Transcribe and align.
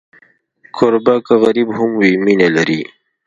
کوربه 0.75 1.15
که 1.25 1.33
غریب 1.43 1.69
هم 1.77 1.89
وي، 1.99 2.11
مینه 2.23 2.47
لري. 2.55 2.81